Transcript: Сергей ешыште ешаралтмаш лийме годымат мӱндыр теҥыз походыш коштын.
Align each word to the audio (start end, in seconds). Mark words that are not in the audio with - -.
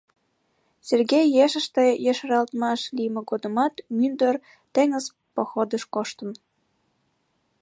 Сергей 0.87 1.25
ешыште 1.45 1.85
ешаралтмаш 2.11 2.81
лийме 2.97 3.21
годымат 3.29 3.73
мӱндыр 3.97 4.35
теҥыз 4.73 5.05
походыш 5.35 5.83
коштын. 5.93 6.31